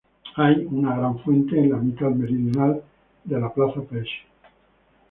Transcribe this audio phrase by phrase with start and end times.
[0.37, 2.81] Hay una gran fuente en la mitad meridional
[3.23, 4.25] de la Plaza Pershing.